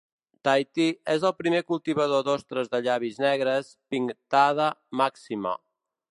[0.47, 4.71] Tahití és el primer cultivador d'ostres de llavis negres "Pinctada
[5.03, 5.53] maxima".